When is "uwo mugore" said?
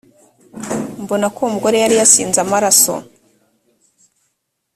1.41-1.77